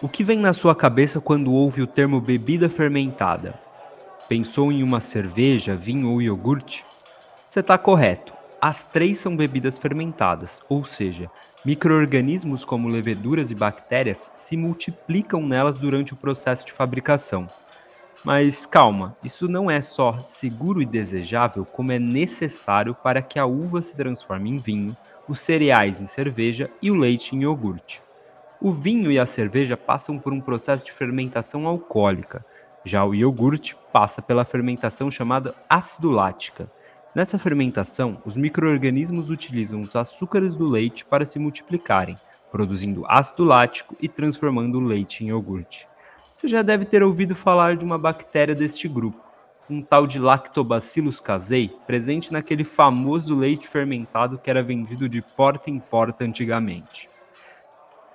O 0.00 0.08
que 0.08 0.22
vem 0.22 0.38
na 0.38 0.52
sua 0.52 0.76
cabeça 0.76 1.20
quando 1.20 1.52
ouve 1.52 1.82
o 1.82 1.86
termo 1.86 2.20
bebida 2.20 2.68
fermentada? 2.68 3.58
Pensou 4.28 4.70
em 4.70 4.80
uma 4.84 5.00
cerveja, 5.00 5.74
vinho 5.74 6.08
ou 6.12 6.22
iogurte? 6.22 6.84
Você 7.48 7.58
está 7.58 7.76
correto. 7.76 8.32
As 8.60 8.86
três 8.86 9.18
são 9.18 9.36
bebidas 9.36 9.76
fermentadas, 9.76 10.62
ou 10.68 10.84
seja, 10.84 11.28
microorganismos 11.64 12.64
como 12.64 12.86
leveduras 12.86 13.50
e 13.50 13.56
bactérias 13.56 14.32
se 14.36 14.56
multiplicam 14.56 15.44
nelas 15.44 15.76
durante 15.76 16.12
o 16.12 16.16
processo 16.16 16.64
de 16.64 16.70
fabricação. 16.70 17.48
Mas 18.22 18.64
calma, 18.64 19.16
isso 19.24 19.48
não 19.48 19.68
é 19.68 19.80
só 19.82 20.12
seguro 20.28 20.80
e 20.80 20.86
desejável, 20.86 21.64
como 21.64 21.90
é 21.90 21.98
necessário 21.98 22.94
para 22.94 23.20
que 23.20 23.36
a 23.36 23.46
uva 23.46 23.82
se 23.82 23.96
transforme 23.96 24.48
em 24.48 24.58
vinho, 24.58 24.96
os 25.26 25.40
cereais 25.40 26.00
em 26.00 26.06
cerveja 26.06 26.70
e 26.80 26.88
o 26.88 26.94
leite 26.94 27.34
em 27.34 27.42
iogurte. 27.42 28.00
O 28.60 28.72
vinho 28.72 29.12
e 29.12 29.20
a 29.20 29.24
cerveja 29.24 29.76
passam 29.76 30.18
por 30.18 30.32
um 30.32 30.40
processo 30.40 30.84
de 30.84 30.90
fermentação 30.90 31.64
alcoólica. 31.64 32.44
Já 32.84 33.04
o 33.04 33.14
iogurte 33.14 33.76
passa 33.92 34.20
pela 34.20 34.44
fermentação 34.44 35.12
chamada 35.12 35.54
ácido 35.70 36.10
lática. 36.10 36.68
Nessa 37.14 37.38
fermentação, 37.38 38.20
os 38.24 38.36
microorganismos 38.36 39.30
utilizam 39.30 39.80
os 39.80 39.94
açúcares 39.94 40.56
do 40.56 40.66
leite 40.66 41.04
para 41.04 41.24
se 41.24 41.38
multiplicarem, 41.38 42.16
produzindo 42.50 43.04
ácido 43.06 43.44
lático 43.44 43.94
e 44.00 44.08
transformando 44.08 44.78
o 44.78 44.84
leite 44.84 45.22
em 45.22 45.28
iogurte. 45.28 45.88
Você 46.34 46.48
já 46.48 46.60
deve 46.60 46.84
ter 46.84 47.00
ouvido 47.00 47.36
falar 47.36 47.76
de 47.76 47.84
uma 47.84 47.96
bactéria 47.96 48.56
deste 48.56 48.88
grupo, 48.88 49.22
um 49.70 49.80
tal 49.80 50.04
de 50.04 50.18
Lactobacillus 50.18 51.20
casei, 51.20 51.70
presente 51.86 52.32
naquele 52.32 52.64
famoso 52.64 53.36
leite 53.36 53.68
fermentado 53.68 54.36
que 54.36 54.50
era 54.50 54.64
vendido 54.64 55.08
de 55.08 55.22
porta 55.22 55.70
em 55.70 55.78
porta 55.78 56.24
antigamente. 56.24 57.08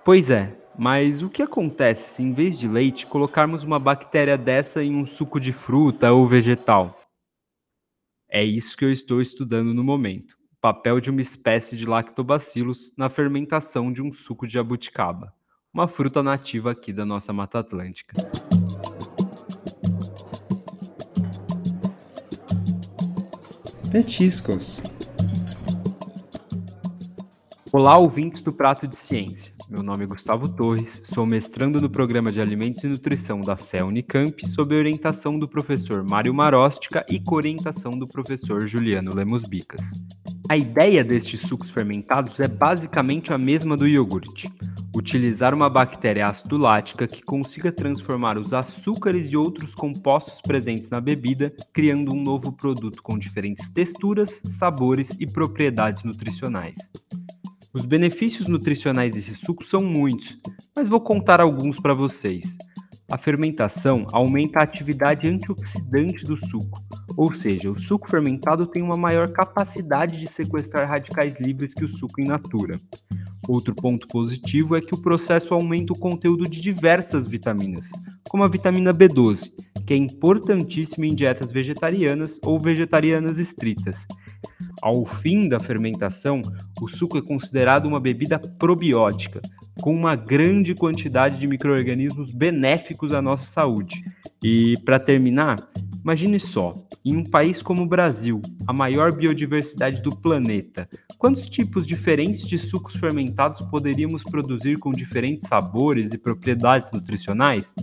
Pois 0.06 0.30
é, 0.30 0.54
mas 0.78 1.22
o 1.22 1.30
que 1.30 1.42
acontece 1.42 2.16
se 2.16 2.22
em 2.22 2.34
vez 2.34 2.59
de 2.59 2.68
leite 2.68 3.06
colocarmos 3.06 3.64
uma 3.64 3.80
bactéria 3.80 4.38
dessa 4.38 4.84
em 4.84 4.94
um 4.94 5.08
suco 5.08 5.40
de 5.40 5.54
fruta 5.54 6.12
ou 6.12 6.28
vegetal? 6.28 7.00
É 8.30 8.44
isso 8.44 8.76
que 8.76 8.84
eu 8.84 8.92
estou 8.92 9.22
estudando 9.22 9.73
no 9.73 9.82
momento. 9.82 10.32
O 10.52 10.60
papel 10.60 11.00
de 11.00 11.10
uma 11.10 11.22
espécie 11.22 11.78
de 11.78 11.86
lactobacillus 11.86 12.94
na 12.98 13.08
fermentação 13.08 13.94
de 13.94 14.02
um 14.02 14.12
suco 14.12 14.45
de 14.45 14.54
jabuticaba, 14.54 15.34
uma 15.73 15.88
fruta 15.88 16.22
nativa 16.22 16.72
aqui 16.72 16.92
da 16.92 17.06
nossa 17.06 17.32
Mata 17.32 17.60
Atlântica. 17.60 18.14
Petiscos. 23.90 24.84
Olá, 27.76 27.98
ouvintes 27.98 28.44
do 28.44 28.54
Prato 28.54 28.88
de 28.88 28.96
Ciência. 28.96 29.52
Meu 29.68 29.82
nome 29.82 30.04
é 30.04 30.08
Gustavo 30.08 30.48
Torres, 30.48 31.02
sou 31.06 31.26
mestrando 31.26 31.82
no 31.82 31.90
Programa 31.90 32.32
de 32.32 32.40
Alimentos 32.40 32.84
e 32.84 32.88
Nutrição 32.88 33.42
da 33.42 33.58
FE 33.58 33.82
Unicamp, 33.82 34.48
sob 34.48 34.76
orientação 34.76 35.40
do 35.40 35.50
professor 35.50 36.08
Mário 36.08 36.32
Marostica 36.36 37.04
e 37.10 37.20
coorientação 37.20 37.90
do 37.90 38.06
professor 38.06 38.68
Juliano 38.68 39.16
Lemos 39.16 39.48
Bicas. 39.48 40.00
A 40.48 40.56
ideia 40.56 41.04
destes 41.04 41.40
sucos 41.40 41.72
fermentados 41.72 42.40
é 42.40 42.48
basicamente 42.48 43.34
a 43.34 43.40
mesma 43.40 43.76
do 43.76 43.88
iogurte. 43.88 44.54
Utilizar 44.96 45.52
uma 45.52 45.68
bactéria 45.68 46.28
ácido 46.28 46.58
lática 46.58 47.08
que 47.08 47.24
consiga 47.24 47.72
transformar 47.72 48.38
os 48.38 48.54
açúcares 48.54 49.32
e 49.32 49.36
outros 49.36 49.74
compostos 49.74 50.40
presentes 50.42 50.92
na 50.92 51.02
bebida, 51.02 51.52
criando 51.74 52.14
um 52.14 52.22
novo 52.22 52.52
produto 52.52 53.02
com 53.02 53.18
diferentes 53.18 53.68
texturas, 53.72 54.44
sabores 54.46 55.18
e 55.20 55.26
propriedades 55.26 56.04
nutricionais. 56.04 56.78
Os 57.74 57.86
benefícios 57.86 58.48
nutricionais 58.48 59.16
desse 59.16 59.34
suco 59.34 59.66
são 59.66 59.82
muitos, 59.84 60.38
mas 60.76 60.88
vou 60.88 61.02
contar 61.02 61.42
alguns 61.42 61.80
para 61.80 61.96
vocês. 61.96 62.56
A 63.12 63.18
fermentação 63.18 64.06
aumenta 64.11 64.60
a 64.60 64.64
atividade 64.64 65.28
antioxidante 65.28 66.23
do 66.23 66.38
suco, 66.38 66.80
ou 67.17 67.33
seja, 67.33 67.72
o 67.72 67.80
suco 67.80 68.08
fermentado 68.08 68.67
tem 68.67 68.83
uma 68.83 68.95
maior 68.95 69.32
capacidade 69.32 70.20
de 70.20 70.28
sequestrar 70.28 70.88
radicais 70.88 71.39
livres 71.39 71.73
que 71.73 71.83
o 71.83 71.88
suco 71.88 72.22
in 72.22 72.26
natura. 72.26 72.78
Outro 73.48 73.73
ponto 73.73 74.08
positivo 74.08 74.76
é 74.76 74.82
que 74.82 74.94
o 74.94 75.02
processo 75.02 75.56
aumenta 75.56 75.94
o 75.94 76.00
conteúdo 76.00 76.48
de 76.48 76.62
diversas 76.62 77.26
vitaminas, 77.26 77.89
como 78.30 78.44
a 78.44 78.48
vitamina 78.48 78.94
B12, 78.94 79.52
que 79.88 79.95
é 79.95 79.98
importantíssima 79.98 81.08
em 81.08 81.16
dietas 81.16 81.52
vegetarianas 81.52 82.39
ou 82.44 82.60
vegetarianas 82.60 83.39
estritas, 83.39 84.06
ao 84.83 85.05
fim 85.05 85.48
da 85.48 85.61
fermentação, 85.61 86.42
o 86.82 86.89
suco 86.89 87.17
é 87.17 87.21
considerado 87.21 87.86
uma 87.86 88.02
bebida 88.02 88.38
probiótica, 88.38 89.42
com 89.80 89.95
uma 89.95 90.14
grande 90.14 90.76
quantidade 90.76 91.39
de 91.39 91.48
micro-organismos 91.48 92.33
benéficos 92.33 93.14
à 93.14 93.21
nossa 93.21 93.45
saúde. 93.45 94.04
E, 94.44 94.77
para 94.83 94.99
terminar, 94.99 95.55
imagine 96.04 96.38
só: 96.38 96.73
em 97.05 97.16
um 97.16 97.23
país 97.23 97.61
como 97.61 97.83
o 97.83 97.88
Brasil, 97.88 98.42
a 98.67 98.73
maior 98.73 99.16
biodiversidade 99.16 100.02
do 100.02 100.14
planeta, 100.14 100.86
quantos 101.17 101.48
tipos 101.48 101.88
diferentes 101.88 102.45
de 102.45 102.58
sucos 102.58 102.98
fermentados 102.98 103.61
poderíamos 103.61 104.21
produzir 104.21 104.77
com 104.80 104.92
diferentes 104.92 105.48
sabores 105.48 106.11
e 106.11 106.17
propriedades 106.17 106.92
nutricionais? 106.92 107.73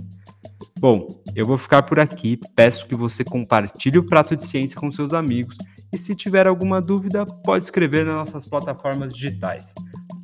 Bom, 0.79 1.07
eu 1.35 1.47
vou 1.47 1.57
ficar 1.57 1.83
por 1.83 1.99
aqui. 1.99 2.39
Peço 2.55 2.87
que 2.87 2.95
você 2.95 3.25
compartilhe 3.25 3.97
o 3.97 4.05
prato 4.05 4.37
de 4.37 4.45
ciência 4.45 4.79
com 4.79 4.91
seus 4.91 5.15
amigos 5.15 5.57
e 5.93 5.99
se 5.99 6.15
tiver 6.15 6.47
alguma 6.47 6.81
dúvida, 6.81 7.27
pode 7.27 7.65
escrever 7.65 8.05
nas 8.05 8.15
nossas 8.15 8.47
plataformas 8.47 9.15
digitais. 9.15 9.75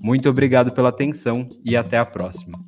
Muito 0.00 0.28
obrigado 0.28 0.72
pela 0.72 0.90
atenção 0.90 1.48
e 1.64 1.76
até 1.76 1.98
a 1.98 2.04
próxima. 2.04 2.58